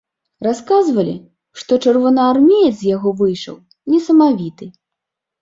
Расказвалі, 0.45 1.11
што 1.63 1.77
чырвонаармеец 1.83 2.73
з 2.81 2.89
яго 2.95 3.09
выйшаў 3.21 3.61
несамавіты. 3.91 4.65